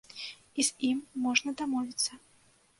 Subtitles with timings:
[0.59, 0.97] І з ім
[1.27, 2.11] можна дамовіцца.